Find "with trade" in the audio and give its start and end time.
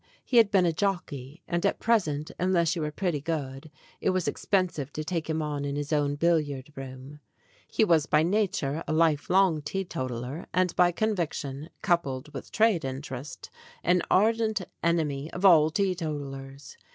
12.33-12.83